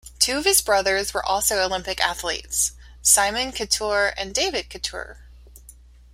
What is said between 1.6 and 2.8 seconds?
Olympic athletes: